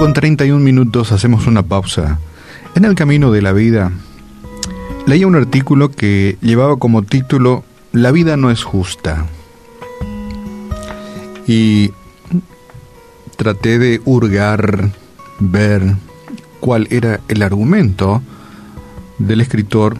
con 0.00 0.14
31 0.14 0.64
minutos 0.64 1.12
hacemos 1.12 1.46
una 1.46 1.62
pausa. 1.62 2.18
En 2.74 2.86
el 2.86 2.94
camino 2.94 3.32
de 3.32 3.42
la 3.42 3.52
vida, 3.52 3.92
leía 5.06 5.26
un 5.26 5.36
artículo 5.36 5.90
que 5.90 6.38
llevaba 6.40 6.78
como 6.78 7.02
título 7.02 7.64
La 7.92 8.10
vida 8.10 8.38
no 8.38 8.50
es 8.50 8.64
justa. 8.64 9.26
Y 11.46 11.90
traté 13.36 13.78
de 13.78 14.00
hurgar, 14.06 14.88
ver 15.38 15.96
cuál 16.60 16.88
era 16.90 17.20
el 17.28 17.42
argumento 17.42 18.22
del 19.18 19.42
escritor 19.42 19.98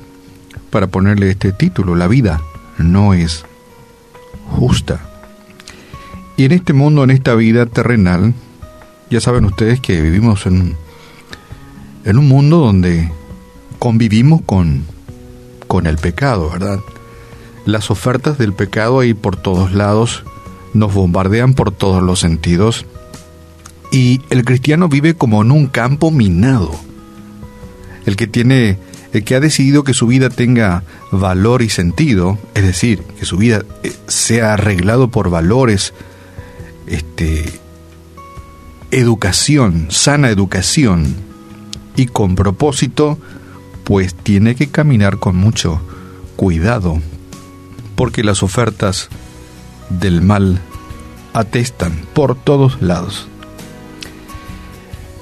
para 0.71 0.87
ponerle 0.87 1.29
este 1.29 1.53
título, 1.53 1.95
La 1.95 2.09
vida 2.09 2.41
no 2.79 3.13
es 3.13 3.45
justa. 4.49 4.99
Y 6.39 6.47
en 6.47 6.53
este 6.53 6.73
mundo, 6.73 7.05
en 7.05 7.11
esta 7.11 7.35
vida 7.35 7.67
terrenal, 7.67 8.33
ya 9.11 9.21
saben 9.21 9.45
ustedes 9.45 9.81
que 9.81 10.01
vivimos 10.01 10.47
en, 10.47 10.77
un 12.07 12.29
mundo 12.29 12.59
donde 12.59 13.13
convivimos 13.79 14.43
con, 14.43 14.85
con 15.67 15.87
el 15.87 15.97
pecado, 15.97 16.51
¿verdad? 16.51 16.81
Las 17.67 17.91
ofertas 17.91 18.39
del 18.39 18.53
pecado 18.53 19.01
ahí 19.01 19.15
por 19.15 19.37
todos 19.37 19.73
lados 19.73 20.25
nos 20.73 20.95
bombardean 20.95 21.55
por 21.55 21.73
todos 21.73 22.03
los 22.03 22.21
sentidos 22.21 22.87
y 23.91 24.23
el 24.31 24.45
cristiano 24.45 24.89
vive 24.89 25.15
como 25.15 25.43
en 25.43 25.51
un 25.51 25.67
campo 25.67 26.11
minado. 26.11 26.71
El 28.07 28.17
que 28.17 28.27
tiene 28.27 28.79
el 29.13 29.25
que 29.25 29.35
ha 29.35 29.41
decidido 29.41 29.83
que 29.83 29.95
su 29.95 30.07
vida 30.07 30.31
tenga 30.31 30.85
valor 31.11 31.63
y 31.63 31.69
sentido, 31.69 32.39
es 32.55 32.63
decir, 32.63 33.03
que 33.19 33.25
su 33.25 33.37
vida 33.37 33.63
eh, 33.83 33.93
sea 34.07 34.55
arreglado 34.55 35.09
por 35.09 35.31
valores 35.31 35.93
este 36.87 37.45
educación, 38.91 39.87
sana 39.91 40.31
educación 40.31 41.15
y 41.97 42.07
con 42.07 42.35
propósito, 42.35 43.19
pues 43.85 44.15
tiene 44.15 44.55
que 44.55 44.69
caminar 44.69 45.19
con 45.19 45.37
mucho 45.37 45.81
cuidado, 46.37 46.99
porque 47.97 48.25
las 48.25 48.43
ofertas 48.43 49.09
del 49.91 50.23
mal 50.23 50.61
atestan 51.33 51.93
por 52.15 52.35
todos 52.35 52.81
lados. 52.81 53.29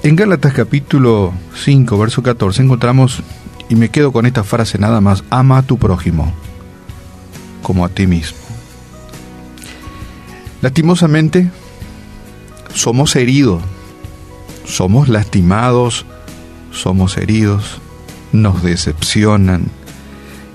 En 0.01 0.15
Gálatas 0.15 0.53
capítulo 0.53 1.33
5, 1.55 1.97
verso 1.97 2.23
14 2.23 2.63
encontramos, 2.63 3.21
y 3.69 3.75
me 3.75 3.89
quedo 3.89 4.11
con 4.11 4.25
esta 4.25 4.43
frase 4.43 4.79
nada 4.79 5.01
más, 5.01 5.23
ama 5.29 5.59
a 5.59 5.63
tu 5.63 5.77
prójimo 5.77 6.33
como 7.61 7.85
a 7.85 7.89
ti 7.89 8.07
mismo. 8.07 8.39
Lastimosamente, 10.61 11.51
somos 12.79 13.17
heridos, 13.17 13.61
somos 14.63 15.09
lastimados, 15.09 16.05
somos 16.71 17.17
heridos, 17.17 17.81
nos 18.31 18.63
decepcionan. 18.63 19.65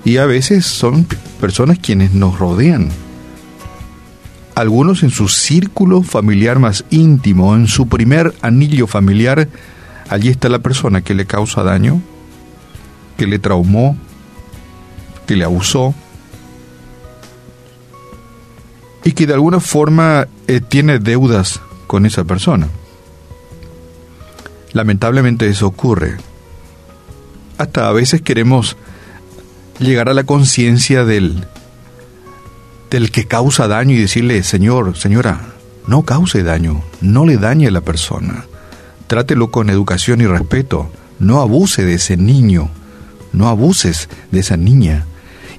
Y 0.06 0.16
a 0.16 0.24
veces 0.24 0.64
son 0.64 1.06
personas 1.38 1.78
quienes 1.78 2.14
nos 2.14 2.38
rodean. 2.38 2.88
Algunos 4.54 5.02
en 5.02 5.10
su 5.10 5.28
círculo 5.28 6.02
familiar 6.02 6.58
más 6.58 6.86
íntimo, 6.88 7.56
en 7.56 7.66
su 7.66 7.88
primer 7.88 8.34
anillo 8.40 8.86
familiar, 8.86 9.48
allí 10.08 10.30
está 10.30 10.48
la 10.48 10.60
persona 10.60 11.02
que 11.02 11.12
le 11.12 11.26
causa 11.26 11.62
daño, 11.62 12.00
que 13.18 13.26
le 13.26 13.38
traumó, 13.38 13.98
que 15.26 15.36
le 15.36 15.44
abusó 15.44 15.94
y 19.04 19.12
que 19.12 19.26
de 19.26 19.34
alguna 19.34 19.60
forma 19.60 20.26
eh, 20.46 20.62
tiene 20.62 20.98
deudas 20.98 21.60
con 21.94 22.06
esa 22.06 22.24
persona. 22.24 22.66
Lamentablemente 24.72 25.46
eso 25.46 25.68
ocurre. 25.68 26.16
Hasta 27.56 27.88
a 27.88 27.92
veces 27.92 28.20
queremos 28.20 28.76
llegar 29.78 30.08
a 30.08 30.14
la 30.14 30.24
conciencia 30.24 31.04
del 31.04 31.46
del 32.90 33.12
que 33.12 33.28
causa 33.28 33.68
daño 33.68 33.94
y 33.94 34.00
decirle, 34.00 34.42
Señor, 34.42 34.96
señora, 34.96 35.54
no 35.86 36.02
cause 36.02 36.42
daño, 36.42 36.82
no 37.00 37.26
le 37.26 37.36
dañe 37.36 37.68
a 37.68 37.70
la 37.70 37.80
persona. 37.80 38.46
Trátelo 39.06 39.52
con 39.52 39.70
educación 39.70 40.20
y 40.20 40.26
respeto. 40.26 40.90
No 41.20 41.42
abuse 41.42 41.84
de 41.84 41.94
ese 41.94 42.16
niño, 42.16 42.70
no 43.32 43.46
abuses 43.46 44.08
de 44.32 44.40
esa 44.40 44.56
niña. 44.56 45.06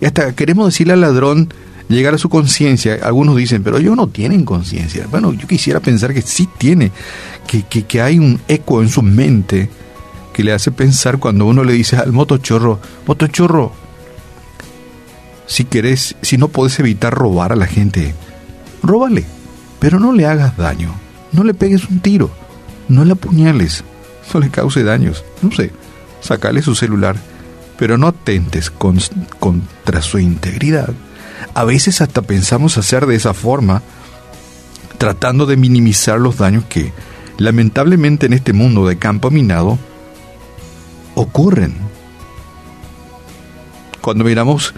Y 0.01 0.05
hasta 0.05 0.35
queremos 0.35 0.65
decirle 0.65 0.91
al 0.91 0.99
ladrón 0.99 1.47
llegar 1.89 2.13
a 2.13 2.17
su 2.17 2.29
conciencia. 2.29 2.99
Algunos 3.03 3.35
dicen, 3.35 3.63
pero 3.63 3.77
ellos 3.77 3.95
no 3.95 4.07
tienen 4.07 4.45
conciencia. 4.45 5.07
Bueno, 5.09 5.33
yo 5.33 5.47
quisiera 5.47 5.79
pensar 5.79 6.13
que 6.13 6.21
sí 6.21 6.49
tiene, 6.57 6.91
que, 7.47 7.63
que, 7.63 8.01
hay 8.01 8.19
un 8.19 8.41
eco 8.47 8.81
en 8.81 8.89
su 8.89 9.01
mente 9.01 9.69
que 10.33 10.43
le 10.43 10.53
hace 10.53 10.71
pensar 10.71 11.19
cuando 11.19 11.45
uno 11.45 11.63
le 11.63 11.73
dice 11.73 11.95
al 11.97 12.11
motochorro, 12.11 12.79
motochorro, 13.07 13.71
si 15.47 15.63
querés, 15.63 16.15
si 16.21 16.37
no 16.37 16.47
podés 16.49 16.79
evitar 16.79 17.13
robar 17.13 17.53
a 17.53 17.55
la 17.55 17.67
gente, 17.67 18.13
róbale, 18.83 19.23
pero 19.79 19.99
no 19.99 20.11
le 20.11 20.25
hagas 20.25 20.57
daño, 20.57 20.93
no 21.31 21.43
le 21.43 21.53
pegues 21.53 21.87
un 21.89 21.99
tiro, 21.99 22.31
no 22.89 23.05
le 23.05 23.13
apuñales, 23.13 23.83
no 24.33 24.39
le 24.39 24.49
cause 24.49 24.83
daños, 24.83 25.23
no 25.41 25.51
sé, 25.51 25.71
sacale 26.19 26.61
su 26.61 26.75
celular, 26.75 27.15
pero 27.77 27.97
no 27.97 28.07
atentes 28.07 28.69
contra 28.71 30.01
su 30.01 30.19
integridad. 30.19 30.93
A 31.53 31.63
veces 31.63 32.01
hasta 32.01 32.21
pensamos 32.21 32.77
hacer 32.77 33.05
de 33.05 33.15
esa 33.15 33.33
forma, 33.33 33.81
tratando 34.97 35.45
de 35.45 35.57
minimizar 35.57 36.19
los 36.19 36.37
daños 36.37 36.65
que, 36.65 36.93
lamentablemente 37.37 38.25
en 38.25 38.33
este 38.33 38.53
mundo 38.53 38.87
de 38.87 38.97
campo 38.97 39.31
minado, 39.31 39.77
ocurren. 41.15 41.75
Cuando 44.01 44.23
miramos 44.23 44.73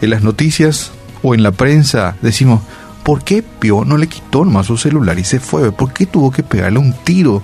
en 0.00 0.10
las 0.10 0.22
noticias 0.22 0.92
o 1.22 1.34
en 1.34 1.42
la 1.42 1.52
prensa 1.52 2.16
decimos, 2.22 2.62
¿por 3.02 3.22
qué 3.22 3.42
Pio 3.42 3.84
no 3.84 3.96
le 3.96 4.06
quitó 4.08 4.44
nomás 4.44 4.66
su 4.66 4.76
celular 4.76 5.18
y 5.18 5.24
se 5.24 5.40
fue? 5.40 5.72
¿Por 5.72 5.92
qué 5.92 6.06
tuvo 6.06 6.30
que 6.30 6.42
pegarle 6.42 6.78
un 6.78 6.92
tiro? 6.92 7.42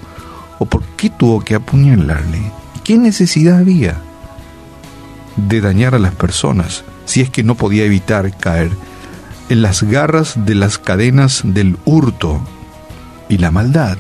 ¿O 0.59 0.65
por 0.65 0.83
qué 0.97 1.11
tuvo 1.11 1.41
que 1.41 1.55
apuñalarle? 1.55 2.53
¿Qué 2.83 2.97
necesidad 2.97 3.59
había 3.59 4.01
de 5.37 5.61
dañar 5.61 5.95
a 5.95 5.99
las 5.99 6.15
personas 6.15 6.85
si 7.09 7.23
es 7.23 7.31
que 7.31 7.43
no 7.43 7.55
podía 7.55 7.85
evitar 7.85 8.37
caer 8.37 8.71
en 9.49 9.63
las 9.63 9.83
garras 9.83 10.35
de 10.45 10.55
las 10.55 10.77
cadenas 10.77 11.41
del 11.43 11.79
hurto 11.87 12.39
y 13.31 13.39
la 13.39 13.51
maldad? 13.51 13.97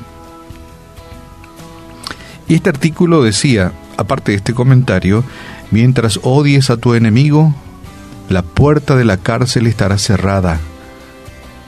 Y 2.46 2.54
este 2.54 2.68
artículo 2.68 3.22
decía, 3.22 3.72
aparte 3.96 4.32
de 4.32 4.36
este 4.36 4.52
comentario, 4.52 5.24
mientras 5.70 6.20
odies 6.22 6.68
a 6.68 6.76
tu 6.76 6.92
enemigo, 6.92 7.54
la 8.28 8.42
puerta 8.42 8.94
de 8.94 9.06
la 9.06 9.16
cárcel 9.16 9.66
estará 9.66 9.96
cerrada 9.96 10.60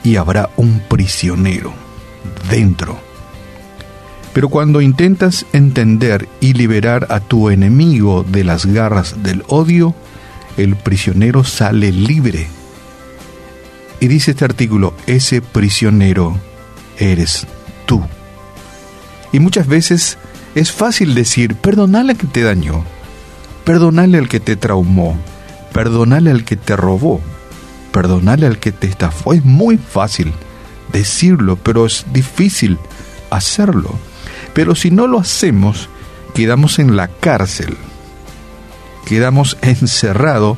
y 0.05 0.17
habrá 0.17 0.51
un 0.59 0.83
prisionero 0.89 1.73
dentro. 2.51 2.99
Pero 4.35 4.51
cuando 4.51 4.83
intentas 4.83 5.47
entender 5.55 6.29
y 6.41 6.53
liberar 6.53 7.07
a 7.09 7.21
tu 7.21 7.49
enemigo 7.49 8.27
de 8.29 8.45
las 8.45 8.67
garras 8.67 9.23
del 9.23 9.43
odio, 9.49 9.95
el 10.57 10.77
prisionero 10.77 11.45
sale 11.45 11.93
libre. 11.93 12.49
Y 14.01 14.09
dice 14.09 14.33
este 14.33 14.45
artículo, 14.45 14.95
ese 15.07 15.43
prisionero 15.43 16.39
eres 16.99 17.47
tú. 17.87 18.03
Y 19.33 19.41
muchas 19.41 19.67
veces 19.67 20.19
es 20.55 20.73
fácil 20.73 21.15
decir, 21.15 21.55
perdonale 21.55 22.13
al 22.13 22.19
que 22.19 22.27
te 22.27 22.43
dañó, 22.43 22.85
perdonale 23.65 24.19
al 24.19 24.29
que 24.29 24.41
te 24.41 24.57
traumó, 24.57 25.17
Perdonale 25.73 26.31
al 26.31 26.45
que 26.45 26.57
te 26.57 26.77
robó, 26.77 27.21
perdonale 27.93 28.47
al 28.47 28.59
que 28.59 28.73
te 28.73 28.87
estafó. 28.87 29.33
Es 29.33 29.45
muy 29.45 29.79
fácil 29.79 30.33
decirlo, 30.93 31.57
pero 31.57 31.87
es 31.87 32.07
difícil 32.13 32.79
hacerlo. 33.31 33.95
Pero 34.53 34.75
si 34.75 34.91
no 34.91 35.07
lo 35.07 35.21
hacemos, 35.21 35.89
quedamos 36.35 36.79
en 36.81 36.97
la 36.97 37.09
cárcel, 37.09 37.77
quedamos 39.11 39.59
encerrados 39.61 40.57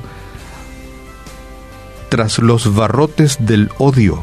tras 2.11 2.39
los 2.39 2.75
barrotes 2.75 3.39
del 3.41 3.71
odio, 3.79 4.23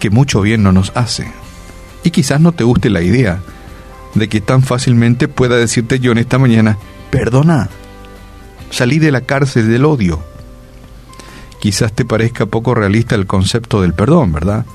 que 0.00 0.10
mucho 0.10 0.40
bien 0.40 0.64
no 0.64 0.72
nos 0.72 0.90
hace. 0.96 1.30
Y 2.02 2.10
quizás 2.10 2.40
no 2.40 2.50
te 2.50 2.64
guste 2.64 2.90
la 2.90 3.00
idea 3.00 3.38
de 4.16 4.28
que 4.28 4.40
tan 4.40 4.64
fácilmente 4.64 5.28
pueda 5.28 5.54
decirte 5.54 6.00
yo 6.00 6.10
en 6.10 6.18
esta 6.18 6.40
mañana, 6.40 6.78
perdona, 7.12 7.70
Salí 8.70 8.98
de 8.98 9.12
la 9.12 9.20
cárcel 9.20 9.68
del 9.68 9.84
odio. 9.84 10.20
Quizás 11.60 11.92
te 11.92 12.04
parezca 12.04 12.46
poco 12.46 12.74
realista 12.74 13.14
el 13.14 13.26
concepto 13.26 13.82
del 13.82 13.94
perdón, 13.94 14.32
¿verdad? 14.32 14.66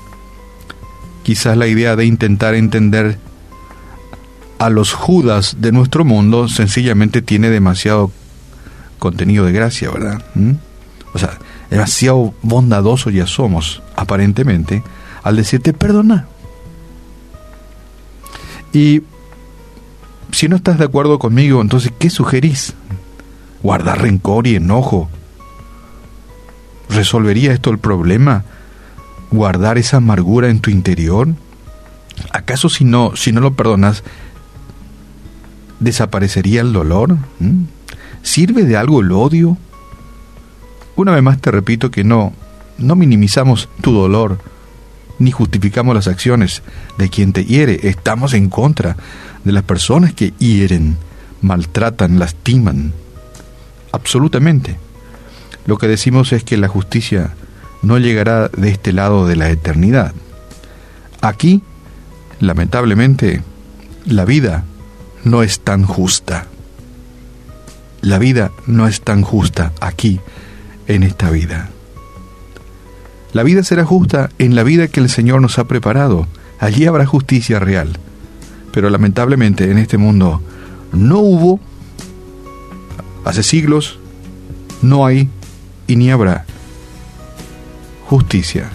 Quizás 1.22 1.54
la 1.58 1.66
idea 1.66 1.96
de 1.96 2.06
intentar 2.06 2.54
entender 2.54 3.18
a 4.58 4.70
los 4.70 4.92
Judas 4.92 5.56
de 5.60 5.72
nuestro 5.72 6.04
mundo 6.04 6.48
sencillamente 6.48 7.22
tiene 7.22 7.50
demasiado 7.50 8.10
contenido 8.98 9.44
de 9.44 9.52
gracia, 9.52 9.90
¿verdad? 9.90 10.22
¿Mm? 10.34 10.52
O 11.14 11.18
sea, 11.18 11.38
demasiado 11.70 12.34
bondadoso 12.42 13.10
ya 13.10 13.26
somos, 13.26 13.82
aparentemente, 13.96 14.82
al 15.22 15.36
decirte 15.36 15.72
perdona. 15.72 16.26
Y 18.72 19.02
si 20.32 20.48
no 20.48 20.56
estás 20.56 20.78
de 20.78 20.84
acuerdo 20.84 21.18
conmigo, 21.18 21.60
entonces, 21.60 21.92
¿qué 21.98 22.10
sugerís? 22.10 22.74
¿Guardar 23.62 24.02
rencor 24.02 24.46
y 24.46 24.56
enojo? 24.56 25.08
¿Resolvería 26.90 27.52
esto 27.52 27.70
el 27.70 27.78
problema? 27.78 28.44
¿Guardar 29.30 29.78
esa 29.78 29.98
amargura 29.98 30.48
en 30.48 30.60
tu 30.60 30.70
interior? 30.70 31.28
¿Acaso 32.32 32.68
si 32.68 32.84
no, 32.84 33.16
si 33.16 33.32
no 33.32 33.40
lo 33.40 33.54
perdonas, 33.54 34.02
desaparecería 35.80 36.60
el 36.60 36.72
dolor? 36.72 37.16
¿Mm? 37.38 37.64
¿Sirve 38.22 38.64
de 38.64 38.76
algo 38.76 39.00
el 39.00 39.12
odio? 39.12 39.56
Una 40.96 41.12
vez 41.12 41.22
más 41.22 41.40
te 41.40 41.50
repito 41.50 41.90
que 41.90 42.04
no, 42.04 42.32
no 42.78 42.96
minimizamos 42.96 43.68
tu 43.80 43.92
dolor, 43.92 44.38
ni 45.18 45.30
justificamos 45.30 45.94
las 45.94 46.08
acciones 46.08 46.62
de 46.96 47.08
quien 47.08 47.32
te 47.32 47.44
hiere. 47.44 47.80
Estamos 47.88 48.34
en 48.34 48.48
contra 48.48 48.96
de 49.44 49.52
las 49.52 49.62
personas 49.62 50.12
que 50.12 50.32
hieren, 50.38 50.96
maltratan, 51.40 52.18
lastiman. 52.18 52.92
Absolutamente. 53.92 54.76
Lo 55.66 55.78
que 55.78 55.88
decimos 55.88 56.32
es 56.32 56.44
que 56.44 56.56
la 56.56 56.68
justicia 56.68 57.34
no 57.82 57.98
llegará 57.98 58.48
de 58.48 58.70
este 58.70 58.92
lado 58.92 59.26
de 59.26 59.36
la 59.36 59.50
eternidad. 59.50 60.12
Aquí, 61.20 61.62
lamentablemente, 62.40 63.42
la 64.04 64.24
vida 64.24 64.64
no 65.24 65.42
es 65.42 65.60
tan 65.60 65.84
justa. 65.84 66.46
La 68.00 68.18
vida 68.18 68.52
no 68.66 68.86
es 68.86 69.00
tan 69.00 69.22
justa 69.22 69.72
aquí, 69.80 70.20
en 70.86 71.02
esta 71.02 71.30
vida. 71.30 71.68
La 73.32 73.42
vida 73.42 73.62
será 73.62 73.84
justa 73.84 74.30
en 74.38 74.54
la 74.54 74.62
vida 74.62 74.88
que 74.88 75.00
el 75.00 75.10
Señor 75.10 75.42
nos 75.42 75.58
ha 75.58 75.68
preparado. 75.68 76.26
Allí 76.58 76.86
habrá 76.86 77.06
justicia 77.06 77.58
real. 77.58 77.98
Pero 78.72 78.90
lamentablemente 78.90 79.70
en 79.70 79.78
este 79.78 79.98
mundo 79.98 80.42
no 80.92 81.18
hubo, 81.18 81.60
hace 83.24 83.42
siglos, 83.42 83.98
no 84.82 85.04
hay 85.04 85.28
y 85.86 85.96
ni 85.96 86.10
habrá 86.10 86.44
justicia. 88.06 88.70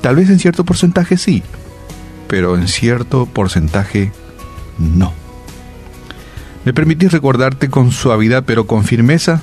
Tal 0.00 0.16
vez 0.16 0.28
en 0.30 0.40
cierto 0.40 0.64
porcentaje 0.64 1.16
sí, 1.16 1.44
pero 2.26 2.56
en 2.56 2.66
cierto 2.66 3.26
porcentaje 3.26 4.10
no. 4.78 5.12
¿Me 6.64 6.72
permitís 6.72 7.12
recordarte 7.12 7.68
con 7.70 7.90
suavidad 7.90 8.44
pero 8.46 8.66
con 8.66 8.84
firmeza 8.84 9.42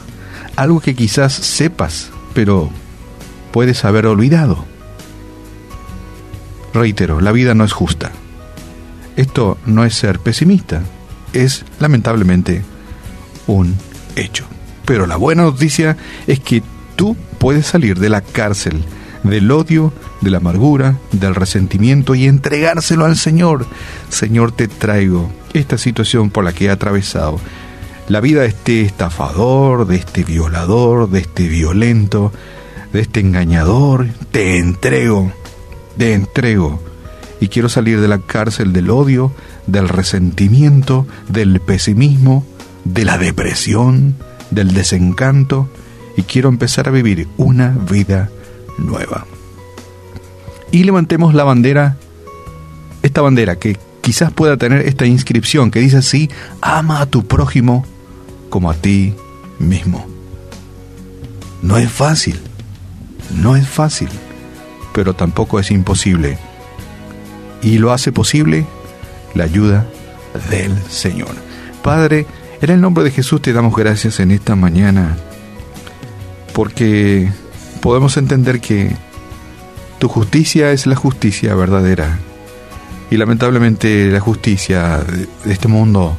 algo 0.56 0.80
que 0.80 0.96
quizás 0.96 1.34
sepas, 1.34 2.12
pero 2.34 2.70
puedes 3.52 3.84
haber 3.86 4.06
olvidado? 4.06 4.66
Reitero, 6.74 7.20
la 7.20 7.32
vida 7.32 7.56
no 7.56 7.64
es 7.64 7.74
justa. 7.74 8.12
Esto 9.16 9.58
no 9.66 9.84
es 9.84 9.96
ser 9.96 10.20
pesimista, 10.20 10.82
es 11.34 11.66
lamentablemente 11.80 12.64
un 13.48 13.76
hecho. 14.16 14.46
Pero 14.86 15.06
la 15.08 15.18
buena 15.18 15.44
noticia 15.44 15.98
es 16.26 16.40
que 16.40 16.64
tú 16.96 17.18
puedes 17.38 17.66
salir 17.66 18.00
de 18.00 18.10
la 18.10 18.22
cárcel 18.22 18.84
del 19.24 19.52
odio, 19.52 19.92
de 20.22 20.30
la 20.30 20.38
amargura, 20.38 20.98
del 21.12 21.36
resentimiento 21.36 22.16
y 22.16 22.26
entregárselo 22.26 23.06
al 23.06 23.18
Señor. 23.18 23.66
Señor, 24.10 24.52
te 24.52 24.68
traigo 24.68 25.32
esta 25.54 25.78
situación 25.78 26.30
por 26.30 26.44
la 26.44 26.54
que 26.54 26.66
he 26.66 26.70
atravesado. 26.70 27.40
La 28.08 28.22
vida 28.22 28.42
de 28.42 28.48
este 28.48 28.82
estafador, 28.82 29.86
de 29.88 29.98
este 29.98 30.24
violador, 30.24 31.10
de 31.10 31.20
este 31.20 31.48
violento, 31.48 32.32
de 32.92 33.02
este 33.02 33.20
engañador, 33.20 34.08
te 34.32 34.58
entrego, 34.58 35.32
te 35.98 36.14
entrego. 36.14 36.82
Y 37.40 37.48
quiero 37.48 37.70
salir 37.70 38.02
de 38.02 38.08
la 38.08 38.20
cárcel 38.20 38.74
del 38.74 38.90
odio, 38.90 39.32
del 39.68 39.88
resentimiento, 39.88 41.08
del 41.30 41.60
pesimismo, 41.62 42.44
de 42.84 43.06
la 43.06 43.18
depresión, 43.18 44.16
del 44.52 44.74
desencanto, 44.74 45.70
y 46.18 46.24
quiero 46.24 46.50
empezar 46.50 46.88
a 46.88 46.92
vivir 46.92 47.28
una 47.38 47.70
vida 47.70 48.30
nueva. 48.78 49.26
Y 50.72 50.84
levantemos 50.84 51.34
la 51.34 51.44
bandera, 51.44 51.98
esta 53.02 53.22
bandera 53.22 53.58
que 53.58 53.78
quizás 54.02 54.32
pueda 54.32 54.58
tener 54.58 54.88
esta 54.88 55.06
inscripción 55.06 55.72
que 55.72 55.80
dice 55.80 55.98
así, 55.98 56.30
ama 56.62 57.02
a 57.02 57.06
tu 57.06 57.26
prójimo 57.26 57.86
como 58.50 58.70
a 58.70 58.76
ti 58.76 59.16
mismo. 59.58 60.08
No 61.62 61.78
es 61.78 61.92
fácil, 61.92 62.40
no 63.42 63.56
es 63.56 63.68
fácil, 63.68 64.10
pero 64.94 65.14
tampoco 65.14 65.60
es 65.60 65.72
imposible. 65.72 66.38
Y 67.62 67.78
lo 67.78 67.92
hace 67.92 68.12
posible 68.12 68.66
la 69.34 69.44
ayuda 69.44 69.88
del 70.50 70.76
Señor. 70.90 71.36
Padre, 71.84 72.26
en 72.62 72.70
el 72.70 72.82
nombre 72.82 73.04
de 73.04 73.12
Jesús 73.12 73.42
te 73.42 73.54
damos 73.54 73.76
gracias 73.76 74.20
en 74.20 74.32
esta 74.32 74.56
mañana, 74.56 75.18
porque 76.54 77.30
podemos 77.82 78.18
entender 78.18 78.60
que 78.62 78.96
tu 80.00 80.08
justicia 80.08 80.72
es 80.72 80.88
la 80.88 80.96
justicia 80.96 81.54
verdadera. 81.54 82.18
Y 83.12 83.18
lamentablemente 83.18 84.10
la 84.10 84.20
justicia 84.20 85.00
de 85.44 85.54
este 85.54 85.68
mundo 85.68 86.16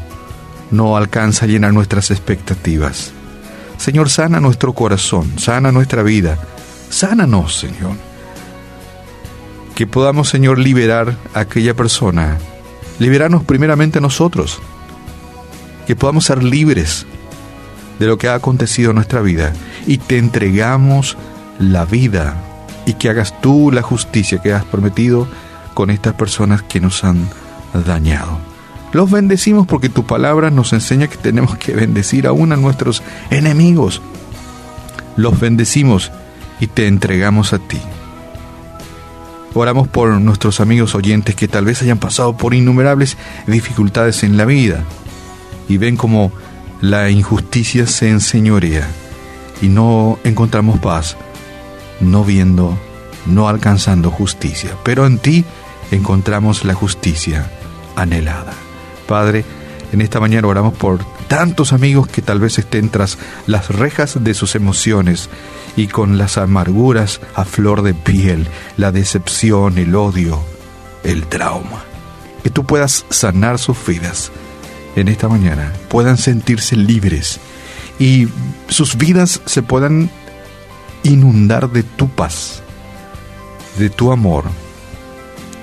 no 0.71 0.97
alcanza 0.97 1.47
a 1.47 1.49
llenar 1.49 1.73
nuestras 1.73 2.11
expectativas. 2.11 3.13
Señor, 3.79 4.11
sana 4.11 4.39
nuestro 4.39 4.75
corazón, 4.75 5.39
sana 5.39 5.73
nuestra 5.73 6.03
vida, 6.03 6.39
sánanos, 6.91 7.57
Señor. 7.57 7.97
Que 9.75 9.87
podamos, 9.87 10.29
Señor, 10.29 10.59
liberar 10.59 11.17
a 11.33 11.41
aquella 11.41 11.75
persona, 11.75 12.37
liberarnos 12.99 13.45
primeramente 13.45 14.01
nosotros, 14.01 14.61
que 15.87 15.97
podamos 15.97 16.27
ser 16.27 16.45
libres 16.45 17.07
de 17.99 18.07
lo 18.07 18.19
que 18.19 18.29
ha 18.29 18.35
acontecido 18.35 18.91
en 18.91 18.97
nuestra 18.97 19.23
vida 19.23 19.55
y 19.87 19.99
te 19.99 20.19
entregamos 20.19 21.17
la 21.59 21.87
vida 21.87 22.50
y 22.91 22.95
que 22.95 23.09
hagas 23.09 23.41
tú 23.41 23.71
la 23.71 23.83
justicia 23.83 24.39
que 24.43 24.53
has 24.53 24.65
prometido 24.65 25.29
con 25.75 25.91
estas 25.91 26.15
personas 26.15 26.63
que 26.63 26.81
nos 26.81 27.05
han 27.05 27.29
dañado. 27.87 28.39
Los 28.93 29.11
bendecimos 29.11 29.67
porque 29.69 29.89
tu 29.89 30.05
palabra 30.05 30.51
nos 30.51 30.73
enseña 30.73 31.07
que 31.07 31.17
tenemos 31.17 31.57
que 31.57 31.73
bendecir 31.73 32.27
aún 32.27 32.53
a 32.53 32.57
nuestros 32.57 33.03
enemigos. 33.31 34.03
Los 35.17 35.39
bendecimos 35.39 36.11
y 36.59 36.67
te 36.67 36.89
entregamos 36.89 37.53
a 37.53 37.61
ti. 37.61 37.79
Oramos 39.55 39.87
por 39.87 40.11
nuestros 40.21 40.61
amigos 40.61 40.97
oyentes 40.97 41.37
que 41.37 41.47
tal 41.47 41.65
vez 41.65 41.83
hayan 41.83 41.99
pasado 41.99 42.37
por 42.37 42.55
innumerables 42.55 43.17
dificultades 43.47 44.25
en 44.25 44.37
la 44.37 44.45
vida 44.45 44.85
y 45.69 45.77
ven 45.77 45.97
como 45.97 46.33
la 46.81 47.11
injusticia 47.11 47.87
se 47.87 48.09
enseñorea 48.09 48.89
y 49.63 49.69
no 49.69 50.19
encontramos 50.25 50.81
paz, 50.81 51.17
no 52.01 52.25
viendo, 52.25 52.79
no 53.27 53.49
alcanzando 53.49 54.11
justicia. 54.11 54.77
Pero 54.83 55.07
en 55.07 55.19
ti 55.19 55.45
encontramos 55.91 56.65
la 56.65 56.75
justicia 56.75 57.51
anhelada. 57.97 58.53
Padre, 59.07 59.45
en 59.93 60.01
esta 60.01 60.21
mañana 60.21 60.49
oramos 60.49 60.75
por 60.75 61.05
tantos 61.29 61.73
amigos 61.73 62.09
que 62.09 62.23
tal 62.23 62.41
vez 62.41 62.59
estén 62.59 62.89
tras 62.89 63.19
las 63.47 63.69
rejas 63.69 64.23
de 64.23 64.35
sus 64.35 64.55
emociones 64.55 65.29
y 65.77 65.87
con 65.87 66.19
las 66.19 66.39
amarguras 66.39 67.21
a 67.35 67.45
flor 67.45 67.83
de 67.83 67.95
piel, 67.95 68.49
la 68.77 68.93
decepción, 68.93 69.79
el 69.79 69.95
odio, 69.95 70.41
el 71.05 71.27
trauma. 71.27 71.85
Que 72.43 72.51
tú 72.51 72.65
puedas 72.65 73.05
sanar 73.11 73.59
sus 73.59 73.85
vidas 73.87 74.33
en 74.97 75.09
esta 75.09 75.29
mañana, 75.29 75.73
puedan 75.89 76.17
sentirse 76.17 76.77
libres 76.77 77.39
y 77.99 78.29
sus 78.69 78.97
vidas 78.97 79.41
se 79.45 79.63
puedan 79.63 80.11
inundar 81.03 81.71
de 81.71 81.83
tu 81.83 82.09
paz, 82.09 82.63
de 83.79 83.91
tu 83.91 84.13
amor, 84.13 84.45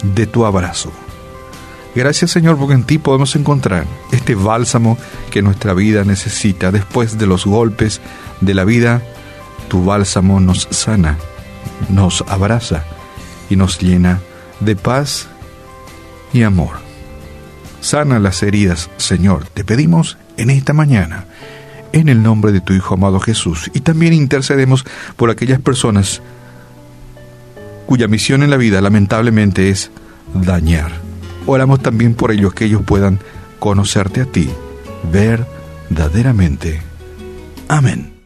de 0.03 0.27
tu 0.27 0.45
abrazo. 0.45 0.91
Gracias 1.95 2.31
Señor 2.31 2.57
porque 2.57 2.75
en 2.75 2.83
ti 2.83 2.99
podemos 2.99 3.35
encontrar 3.35 3.85
este 4.11 4.35
bálsamo 4.35 4.97
que 5.31 5.41
nuestra 5.41 5.73
vida 5.73 6.03
necesita. 6.03 6.71
Después 6.71 7.17
de 7.17 7.25
los 7.25 7.45
golpes 7.45 8.01
de 8.39 8.53
la 8.53 8.65
vida, 8.65 9.01
tu 9.67 9.83
bálsamo 9.83 10.39
nos 10.39 10.67
sana, 10.69 11.17
nos 11.89 12.23
abraza 12.27 12.83
y 13.49 13.55
nos 13.55 13.79
llena 13.79 14.19
de 14.59 14.75
paz 14.75 15.27
y 16.33 16.43
amor. 16.43 16.85
Sana 17.81 18.19
las 18.19 18.43
heridas, 18.43 18.89
Señor, 18.97 19.47
te 19.47 19.63
pedimos 19.63 20.17
en 20.35 20.49
esta 20.49 20.73
mañana 20.73 21.25
en 21.93 22.09
el 22.09 22.23
nombre 22.23 22.51
de 22.51 22.61
tu 22.61 22.73
Hijo 22.73 22.93
amado 22.93 23.19
Jesús. 23.19 23.69
Y 23.73 23.81
también 23.81 24.13
intercedemos 24.13 24.85
por 25.15 25.29
aquellas 25.29 25.59
personas 25.59 26.21
cuya 27.85 28.07
misión 28.07 28.43
en 28.43 28.49
la 28.49 28.57
vida 28.57 28.81
lamentablemente 28.81 29.69
es 29.69 29.91
dañar. 30.33 30.91
Oramos 31.45 31.81
también 31.81 32.13
por 32.13 32.31
ellos 32.31 32.53
que 32.53 32.65
ellos 32.65 32.81
puedan 32.85 33.19
conocerte 33.59 34.21
a 34.21 34.25
ti 34.25 34.49
verdaderamente. 35.11 36.81
Amén. 37.69 38.16